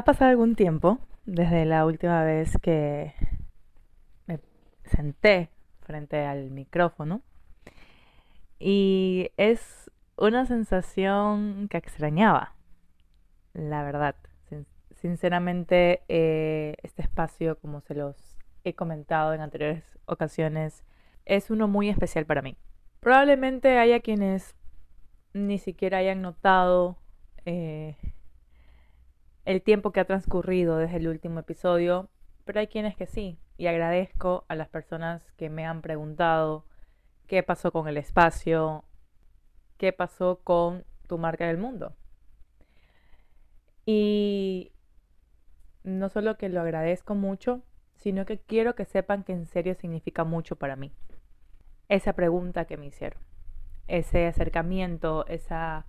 [0.00, 3.12] Ha pasado algún tiempo desde la última vez que
[4.26, 4.40] me
[4.82, 5.50] senté
[5.82, 7.20] frente al micrófono
[8.58, 12.54] y es una sensación que extrañaba,
[13.52, 14.16] la verdad.
[15.02, 20.82] Sinceramente, eh, este espacio, como se los he comentado en anteriores ocasiones,
[21.26, 22.56] es uno muy especial para mí.
[23.00, 24.56] Probablemente haya quienes
[25.34, 26.96] ni siquiera hayan notado
[27.44, 27.98] eh,
[29.44, 32.08] el tiempo que ha transcurrido desde el último episodio,
[32.44, 36.64] pero hay quienes que sí, y agradezco a las personas que me han preguntado
[37.26, 38.84] qué pasó con el espacio,
[39.76, 41.94] qué pasó con tu marca del mundo.
[43.86, 44.72] Y
[45.84, 47.62] no solo que lo agradezco mucho,
[47.96, 50.92] sino que quiero que sepan que en serio significa mucho para mí.
[51.88, 53.20] Esa pregunta que me hicieron,
[53.88, 55.86] ese acercamiento, esa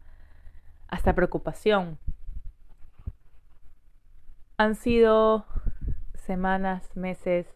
[0.88, 2.00] hasta preocupación
[4.62, 5.48] han sido
[6.14, 7.48] semanas, meses,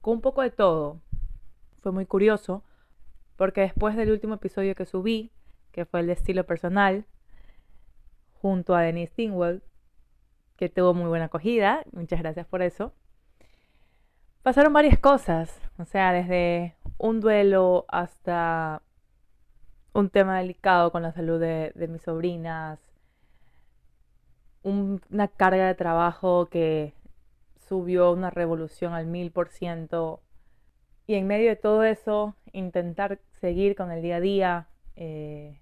[0.00, 1.02] con un poco de todo.
[1.82, 2.64] Fue muy curioso
[3.36, 5.32] porque después del último episodio que subí,
[5.70, 7.04] que fue el de estilo personal,
[8.40, 9.62] junto a Denise Dingwell,
[10.56, 12.94] que tuvo muy buena acogida, muchas gracias por eso,
[14.42, 18.80] pasaron varias cosas, o sea, desde un duelo hasta
[19.92, 22.93] un tema delicado con la salud de, de mis sobrinas,
[24.64, 26.94] una carga de trabajo que
[27.68, 30.22] subió una revolución al mil por ciento.
[31.06, 35.60] Y en medio de todo eso, intentar seguir con el día a día, eh,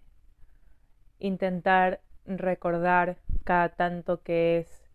[1.19, 4.89] intentar recordar cada tanto qué es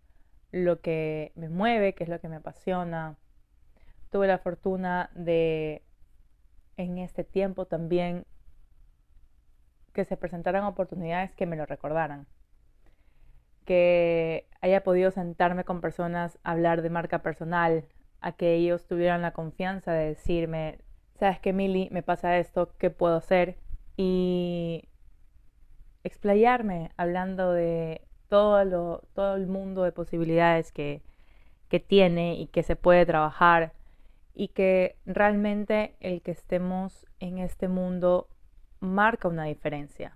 [0.51, 3.17] lo que me mueve, qué es lo que me apasiona.
[4.09, 5.83] Tuve la fortuna de
[6.77, 8.25] en este tiempo también
[9.93, 12.27] que se presentaran oportunidades que me lo recordaran
[13.67, 17.83] que haya podido sentarme con personas a hablar de marca personal,
[18.21, 20.79] a que ellos tuvieran la confianza de decirme,
[21.15, 23.57] sabes que Mili, me pasa esto, ¿qué puedo hacer?
[23.97, 24.85] Y
[26.05, 31.03] explayarme hablando de todo, lo, todo el mundo de posibilidades que,
[31.67, 33.73] que tiene y que se puede trabajar
[34.33, 38.29] y que realmente el que estemos en este mundo
[38.79, 40.15] marca una diferencia.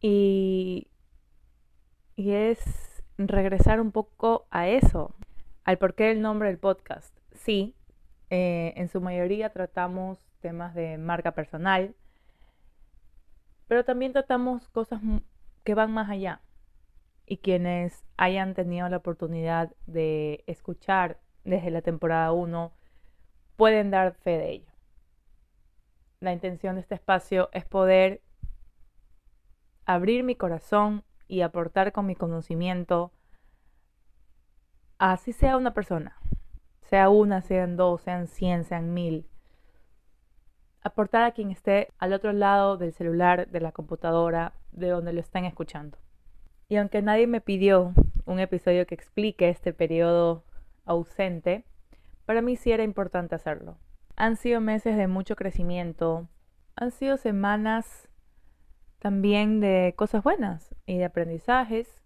[0.00, 0.87] Y,
[2.26, 2.58] es
[3.16, 5.14] regresar un poco a eso,
[5.64, 7.16] al porqué del nombre del podcast.
[7.32, 7.76] Sí,
[8.30, 11.94] eh, en su mayoría tratamos temas de marca personal,
[13.68, 15.00] pero también tratamos cosas
[15.62, 16.42] que van más allá.
[17.24, 22.72] Y quienes hayan tenido la oportunidad de escuchar desde la temporada 1
[23.56, 24.72] pueden dar fe de ello.
[26.18, 28.22] La intención de este espacio es poder
[29.84, 33.12] abrir mi corazón y aportar con mi conocimiento,
[34.98, 36.16] así sea una persona,
[36.82, 39.28] sea una, sean dos, sean cien, sean mil,
[40.82, 45.20] aportar a quien esté al otro lado del celular, de la computadora, de donde lo
[45.20, 45.98] estén escuchando.
[46.68, 50.44] Y aunque nadie me pidió un episodio que explique este periodo
[50.84, 51.64] ausente,
[52.24, 53.78] para mí sí era importante hacerlo.
[54.16, 56.28] Han sido meses de mucho crecimiento,
[56.76, 58.07] han sido semanas
[58.98, 62.02] también de cosas buenas y de aprendizajes,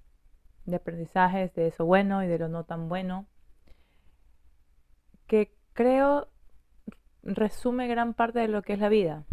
[0.66, 3.26] de aprendizajes de eso bueno y de lo no tan bueno,
[5.26, 6.28] que creo
[7.22, 9.24] resume gran parte de lo que es la vida.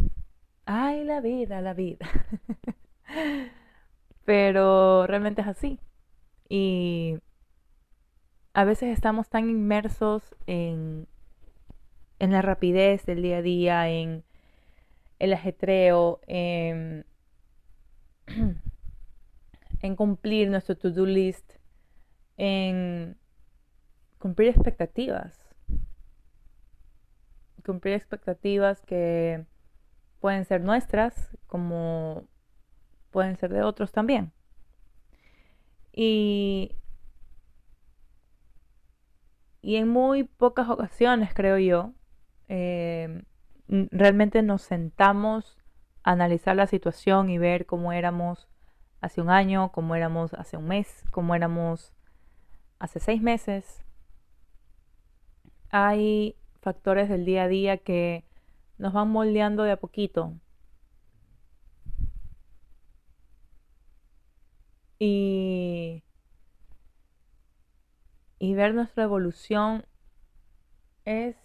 [0.65, 2.07] Ay, la vida, la vida.
[4.25, 5.79] Pero realmente es así.
[6.47, 7.17] Y
[8.53, 11.07] a veces estamos tan inmersos en,
[12.19, 14.23] en la rapidez del día a día, en
[15.17, 17.05] el ajetreo, en
[19.81, 21.53] en cumplir nuestro to-do list,
[22.37, 23.17] en
[24.17, 25.37] cumplir expectativas.
[27.65, 29.45] Cumplir expectativas que
[30.19, 32.27] pueden ser nuestras como
[33.11, 34.31] pueden ser de otros también.
[35.91, 36.75] Y,
[39.61, 41.93] y en muy pocas ocasiones, creo yo,
[42.47, 43.23] eh,
[43.67, 45.58] realmente nos sentamos
[46.11, 48.47] analizar la situación y ver cómo éramos
[48.99, 51.93] hace un año, cómo éramos hace un mes, cómo éramos
[52.79, 53.83] hace seis meses.
[55.69, 58.25] Hay factores del día a día que
[58.79, 60.33] nos van moldeando de a poquito.
[64.97, 66.03] Y,
[68.39, 69.85] y ver nuestra evolución
[71.05, 71.35] es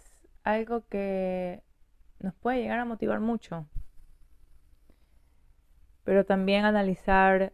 [0.43, 1.63] algo que
[2.19, 3.67] nos puede llegar a motivar mucho
[6.05, 7.53] pero también analizar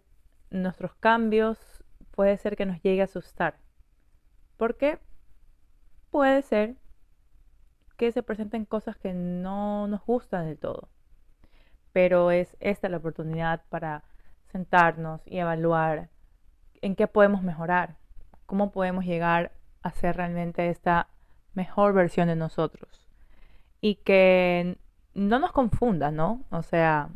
[0.51, 1.59] nuestros cambios
[2.11, 3.57] puede ser que nos llegue a asustar.
[4.57, 4.99] Porque
[6.11, 6.77] puede ser
[7.97, 10.89] que se presenten cosas que no nos gustan del todo.
[11.93, 14.05] Pero es esta la oportunidad para
[14.53, 16.09] sentarnos y evaluar
[16.83, 17.97] en qué podemos mejorar,
[18.47, 19.53] cómo podemos llegar
[19.83, 21.09] a ser realmente esta
[21.55, 23.07] mejor versión de nosotros.
[23.81, 24.79] Y que
[25.15, 26.45] no nos confunda, ¿no?
[26.51, 27.11] O sea,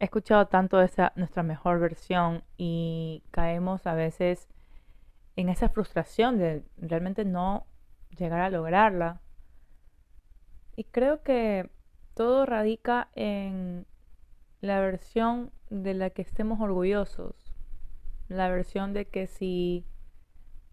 [0.00, 4.48] he escuchado tanto esa nuestra mejor versión y caemos a veces
[5.36, 7.66] en esa frustración de realmente no
[8.16, 9.20] llegar a lograrla.
[10.76, 11.70] Y creo que
[12.14, 13.86] todo radica en
[14.60, 17.54] la versión de la que estemos orgullosos.
[18.28, 19.84] La versión de que si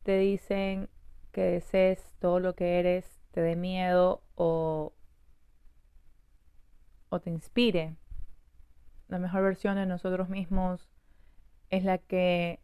[0.03, 0.89] te dicen
[1.31, 4.93] que desees todo lo que eres, te dé miedo o,
[7.09, 7.95] o te inspire.
[9.15, 10.89] La mejor versión de nosotros mismos
[11.69, 12.59] es la que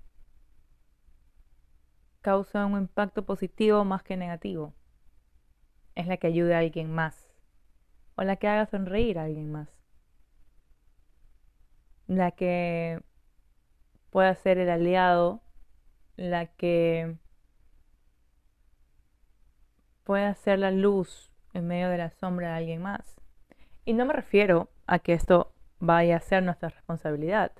[2.19, 4.73] causa un impacto positivo más que negativo.
[5.95, 7.33] Es la que ayuda a alguien más.
[8.15, 9.69] O la que haga sonreír a alguien más.
[12.07, 13.01] La que
[14.09, 15.41] pueda ser el aliado.
[16.17, 17.15] La que
[20.03, 23.15] pueda ser la luz en medio de la sombra de alguien más.
[23.85, 27.51] Y no me refiero a que esto vaya a ser nuestra responsabilidad.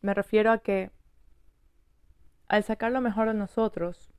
[0.00, 0.90] Me refiero a que
[2.48, 4.12] al sacar lo mejor de nosotros,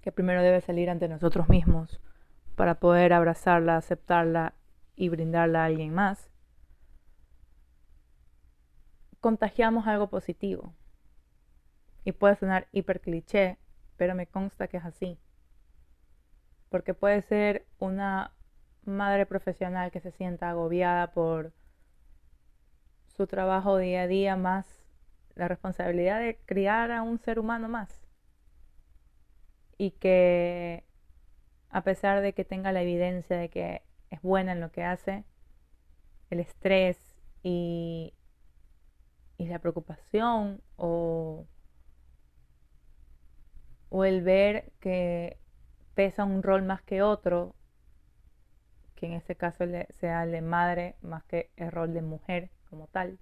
[0.00, 2.00] que primero debe salir ante nosotros mismos
[2.56, 4.54] para poder abrazarla, aceptarla
[4.96, 6.30] y brindarla a alguien más,
[9.20, 10.74] contagiamos algo positivo.
[12.04, 13.58] Y puede sonar hiper cliché,
[13.96, 15.18] pero me consta que es así.
[16.70, 18.32] Porque puede ser una
[18.84, 21.52] madre profesional que se sienta agobiada por
[23.16, 24.66] su trabajo día a día más
[25.34, 28.06] la responsabilidad de criar a un ser humano más.
[29.78, 30.84] Y que
[31.70, 35.24] a pesar de que tenga la evidencia de que es buena en lo que hace,
[36.30, 36.98] el estrés
[37.42, 38.14] y,
[39.36, 41.46] y la preocupación o,
[43.90, 45.38] o el ver que
[45.94, 47.54] pesa un rol más que otro,
[48.94, 52.50] que en este caso sea el de madre más que el rol de mujer
[52.86, 53.18] tal,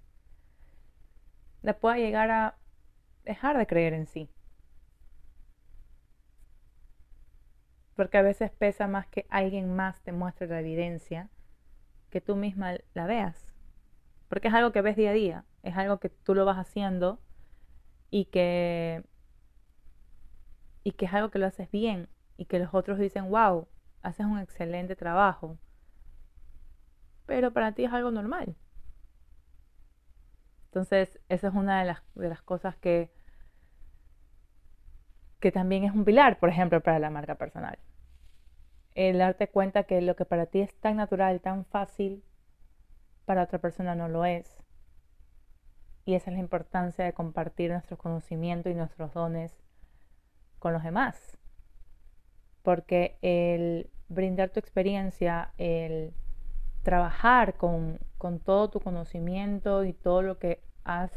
[1.61, 2.57] la pueda llegar a
[3.23, 4.29] dejar de creer en sí.
[7.95, 11.29] Porque a veces pesa más que alguien más te muestre la evidencia
[12.09, 13.51] que tú misma la veas.
[14.29, 17.19] Porque es algo que ves día a día, es algo que tú lo vas haciendo
[18.11, 19.03] y que
[20.83, 23.67] y que es algo que lo haces bien y que los otros dicen, wow,
[24.03, 25.57] haces un excelente trabajo.
[27.25, 28.55] Pero para ti es algo normal.
[30.75, 33.09] Entonces, esa es una de las, de las cosas que,
[35.39, 37.79] que también es un pilar, por ejemplo, para la marca personal.
[38.93, 42.25] El darte cuenta que lo que para ti es tan natural, tan fácil,
[43.23, 44.57] para otra persona no lo es.
[46.03, 49.57] Y esa es la importancia de compartir nuestros conocimientos y nuestros dones
[50.59, 51.37] con los demás.
[52.63, 56.13] Porque el brindar tu experiencia, el
[56.83, 57.97] trabajar con,
[58.43, 61.11] todo tu conocimiento y todo lo que has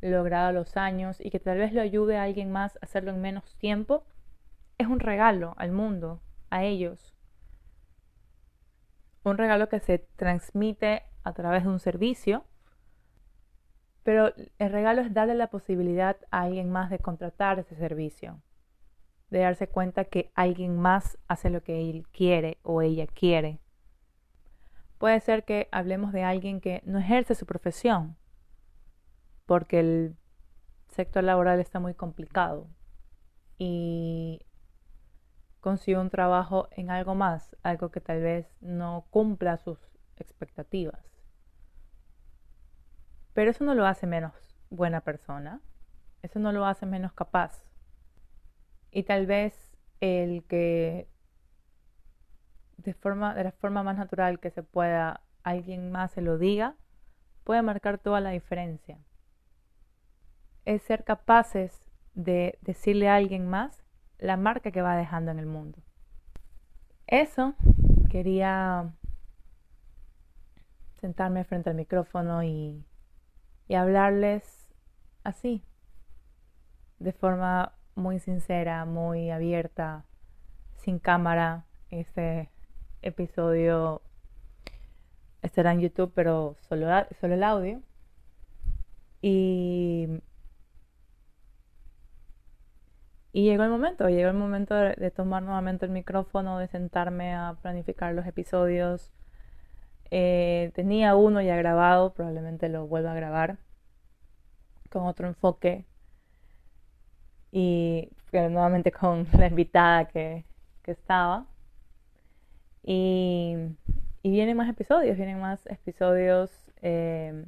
[0.00, 3.20] logrado los años y que tal vez lo ayude a alguien más a hacerlo en
[3.20, 4.04] menos tiempo,
[4.78, 7.14] es un regalo al mundo, a ellos.
[9.24, 12.44] Un regalo que se transmite a través de un servicio,
[14.02, 18.40] pero el regalo es darle la posibilidad a alguien más de contratar ese servicio,
[19.30, 23.58] de darse cuenta que alguien más hace lo que él quiere o ella quiere
[24.98, 28.16] Puede ser que hablemos de alguien que no ejerce su profesión
[29.44, 30.16] porque el
[30.88, 32.68] sector laboral está muy complicado
[33.58, 34.40] y
[35.60, 39.78] consigue un trabajo en algo más, algo que tal vez no cumpla sus
[40.16, 41.00] expectativas.
[43.32, 44.32] Pero eso no lo hace menos
[44.70, 45.60] buena persona,
[46.22, 47.64] eso no lo hace menos capaz.
[48.90, 51.08] Y tal vez el que
[52.94, 56.74] de, la forma más natural que se pueda, alguien más se lo diga,
[57.44, 58.98] puede marcar toda la diferencia.
[60.64, 63.84] Es ser capaces de decirle a alguien más
[64.18, 65.78] la marca que va dejando en el mundo.
[67.06, 67.54] Eso
[68.10, 68.92] quería
[71.00, 72.84] sentarme frente al micrófono y,
[73.68, 74.74] y hablarles
[75.22, 75.62] así,
[76.98, 80.04] de forma muy sincera, muy abierta,
[80.76, 81.64] sin cámara.
[81.90, 82.50] Este
[83.06, 84.02] episodio
[85.42, 86.86] estará en YouTube, pero solo,
[87.20, 87.80] solo el audio.
[89.22, 90.20] Y
[93.36, 97.54] y llegó el momento, llegó el momento de, tomar nuevamente el micrófono, de sentarme a
[97.60, 99.12] planificar los episodios.
[100.10, 103.58] Eh, tenía uno ya grabado, probablemente lo vuelva a grabar
[104.90, 105.84] con otro enfoque
[107.52, 110.46] y nuevamente con la invitada que,
[110.86, 111.44] estaba.
[112.86, 113.56] Y,
[114.22, 116.50] vienen más episodios, vienen más episodios
[116.82, 117.44] eh,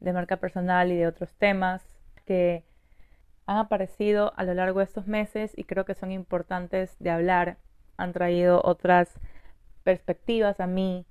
[0.00, 1.82] de marca personal y de otros temas
[2.26, 2.64] que
[3.46, 7.58] han aparecido a lo largo de estos meses y creo que son importantes de hablar.
[7.96, 9.10] Han traído otras
[9.82, 11.06] perspectivas a mí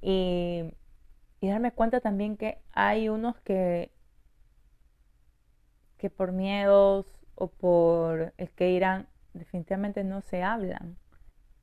[0.00, 0.62] y,
[1.40, 3.90] y darme cuenta también que hay unos que,
[5.98, 10.96] que por miedos o por el que irán definitivamente no se hablan.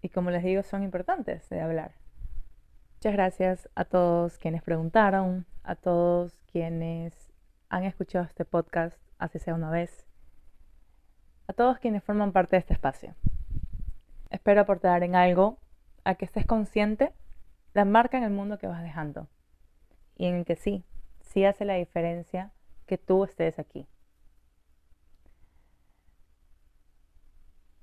[0.01, 1.91] Y como les digo, son importantes de hablar.
[2.95, 7.31] Muchas gracias a todos quienes preguntaron, a todos quienes
[7.69, 10.05] han escuchado este podcast, así sea una vez,
[11.47, 13.15] a todos quienes forman parte de este espacio.
[14.29, 15.57] Espero aportar en algo
[16.03, 17.13] a que estés consciente
[17.73, 19.27] la marca en el mundo que vas dejando
[20.15, 20.83] y en el que sí,
[21.21, 22.51] sí hace la diferencia
[22.85, 23.87] que tú estés aquí.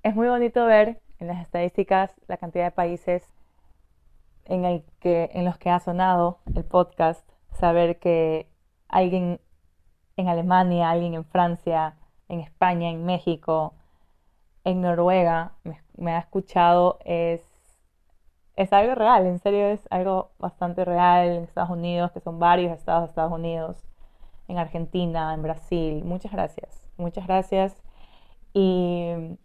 [0.03, 3.23] Es muy bonito ver en las estadísticas la cantidad de países
[4.45, 8.47] en, el que, en los que ha sonado el podcast, saber que
[8.87, 9.39] alguien
[10.17, 11.95] en Alemania, alguien en Francia,
[12.27, 13.73] en España, en México,
[14.63, 15.53] en Noruega,
[15.97, 17.41] me, ha escuchado, es,
[18.55, 22.71] es algo real, en serio es algo bastante real en Estados Unidos, que son varios
[22.77, 23.77] estados de Estados Unidos,
[24.47, 26.03] en Argentina, en Brasil.
[26.03, 27.75] Muchas gracias, muchas gracias.
[28.53, 29.37] Y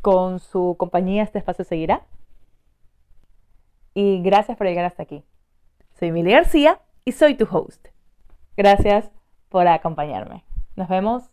[0.00, 2.02] con su compañía este espacio seguirá.
[3.94, 5.24] Y gracias por llegar hasta aquí.
[5.98, 7.88] Soy Emilia García y soy tu host.
[8.56, 9.10] Gracias
[9.48, 10.44] por acompañarme.
[10.76, 11.30] Nos vemos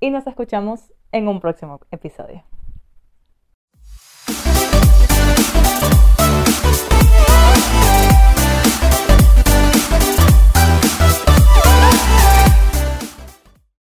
[0.00, 2.44] y nos escuchamos en un próximo episodio.